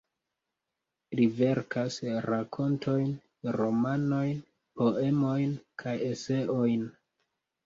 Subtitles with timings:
[1.19, 1.97] Li verkas
[2.27, 3.11] rakontojn,
[3.59, 4.41] romanojn,
[4.81, 6.91] poemojn kaj eseojn.